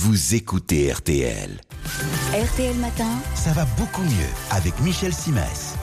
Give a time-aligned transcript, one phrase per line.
[0.00, 1.60] vous écoutez RTL.
[2.32, 5.74] RTL Matin, Ça va beaucoup mieux avec Michel Simès.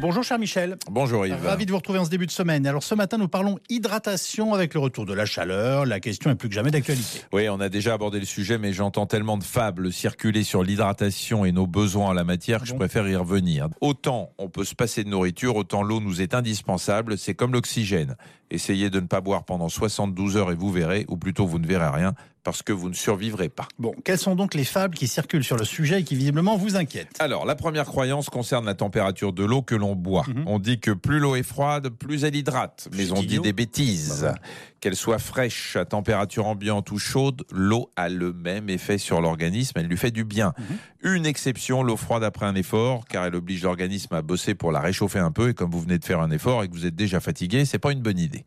[0.00, 0.78] Bonjour cher Michel.
[0.90, 1.36] Bonjour Yves.
[1.44, 2.66] Ravi de vous retrouver en ce début de semaine.
[2.66, 5.84] Alors ce matin, nous parlons hydratation avec le retour de la chaleur.
[5.84, 7.20] La question est plus que jamais d'actualité.
[7.34, 11.44] Oui, on a déjà abordé le sujet, mais j'entends tellement de fables circuler sur l'hydratation
[11.44, 13.68] et nos besoins en la matière que je préfère y revenir.
[13.82, 17.18] Autant on peut se passer de nourriture, autant l'eau nous est indispensable.
[17.18, 18.16] C'est comme l'oxygène.
[18.50, 21.66] Essayez de ne pas boire pendant 72 heures et vous verrez, ou plutôt vous ne
[21.66, 22.14] verrez rien,
[22.46, 23.66] parce que vous ne survivrez pas.
[23.80, 26.76] Bon, quelles sont donc les fables qui circulent sur le sujet et qui visiblement vous
[26.76, 27.16] inquiètent?
[27.18, 30.24] Alors, la première croyance concerne la température de l'eau que l'on boit.
[30.28, 30.44] Mhm.
[30.46, 32.88] On dit que plus l'eau est froide, plus elle hydrate.
[32.96, 34.20] Mais on dit des bêtises.
[34.22, 34.36] Bah
[34.78, 39.72] Qu'elle soit fraîche, à température ambiante ou chaude, l'eau a le même effet sur l'organisme.
[39.80, 40.52] Elle lui fait du bien.
[40.56, 41.14] Mhm.
[41.14, 44.78] Une exception, l'eau froide après un effort, car elle oblige l'organisme à bosser pour la
[44.78, 45.48] réchauffer un peu.
[45.48, 47.80] Et comme vous venez de faire un effort et que vous êtes déjà fatigué, c'est
[47.80, 48.44] pas une bonne idée.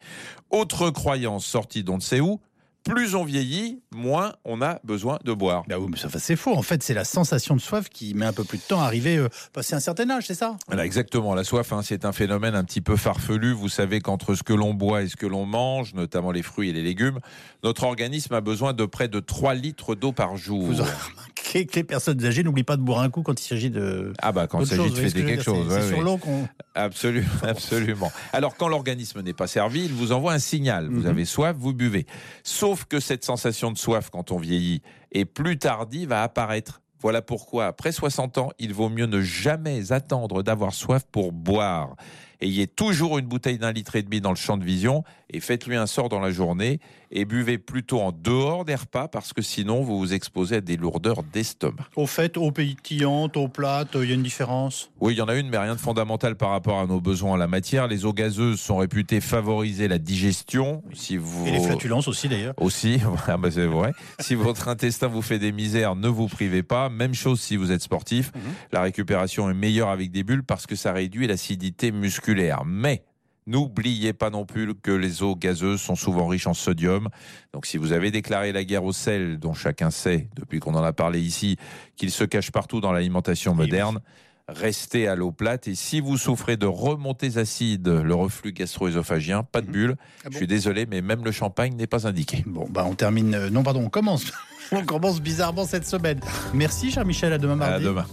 [0.51, 2.39] Autre croyance sortie d'on ne sait où.
[2.85, 5.63] Plus on vieillit, moins on a besoin de boire.
[5.67, 6.53] Bah oui, mais ça, c'est faux.
[6.53, 8.85] En fait, c'est la sensation de soif qui met un peu plus de temps à
[8.85, 10.57] arriver, euh, passer un certain âge, c'est ça?
[10.67, 11.35] Voilà, exactement.
[11.35, 13.51] La soif, hein, c'est un phénomène un petit peu farfelu.
[13.53, 16.69] Vous savez qu'entre ce que l'on boit et ce que l'on mange, notamment les fruits
[16.69, 17.19] et les légumes,
[17.63, 20.63] notre organisme a besoin de près de 3 litres d'eau par jour.
[20.63, 23.45] Vous aurez remarqué que les personnes âgées n'oublient pas de boire un coup quand il
[23.45, 24.13] s'agit de.
[24.21, 25.67] Ah bah quand il s'agit de fêter quelque chose.
[25.67, 26.03] C'est ouais, c'est sur ouais.
[26.03, 26.47] l'eau qu'on.
[26.75, 28.11] Absolument, absolument.
[28.33, 30.87] Alors quand l'organisme n'est pas servi, il vous envoie un signal.
[30.87, 31.07] Vous Mhm.
[31.07, 32.05] avez soif, vous buvez.
[32.43, 36.81] Sauf que cette sensation de soif quand on vieillit et plus tardive à apparaître.
[37.01, 41.95] Voilà pourquoi, après 60 ans, il vaut mieux ne jamais attendre d'avoir soif pour boire.
[42.41, 45.75] Ayez toujours une bouteille d'un litre et demi dans le champ de vision et faites-lui
[45.75, 46.79] un sort dans la journée
[47.11, 50.77] et buvez plutôt en dehors des repas parce que sinon vous vous exposez à des
[50.77, 51.83] lourdeurs d'estomac.
[51.97, 54.89] Au fait, eau pétillante, eau plate, il y a une différence?
[55.01, 57.33] Oui, il y en a une, mais rien de fondamental par rapport à nos besoins
[57.33, 57.87] en la matière.
[57.87, 60.81] Les eaux gazeuses sont réputées favoriser la digestion.
[60.93, 61.45] Si vous...
[61.45, 62.53] Et les flatulences aussi d'ailleurs.
[62.57, 63.91] Aussi, Ah bah, c'est vrai.
[64.19, 66.89] si votre intestin vous fait des misères, ne vous privez pas.
[66.89, 68.31] Même chose si vous êtes sportif.
[68.33, 68.41] Mhm.
[68.71, 72.28] La récupération est meilleure avec des bulles parce que ça réduit l'acidité musculaire.
[72.65, 73.03] Mais
[73.47, 77.09] N'oubliez pas non plus que les eaux gazeuses sont souvent riches en sodium.
[77.51, 80.83] Donc si vous avez déclaré la guerre au sel, dont chacun sait, depuis qu'on en
[80.83, 81.57] a parlé ici,
[81.95, 83.57] qu'il se cache partout dans l'alimentation oui.
[83.65, 84.01] moderne,
[84.47, 85.67] restez à l'eau plate.
[85.67, 89.71] Et si vous souffrez de remontées acides, le reflux gastro-œsophagien, pas de Mhm.
[89.73, 89.95] bulle.
[89.97, 92.43] Ah bon Je suis désolé, mais même le champagne n'est pas indiqué.
[92.45, 93.33] Bon, bah on termine.
[93.33, 94.25] euh, non, pardon, on commence.
[94.71, 96.19] on commence bizarrement cette semaine.
[96.53, 97.33] Merci, cher Michel.
[97.33, 97.73] À demain mardi.
[97.73, 98.05] À demain.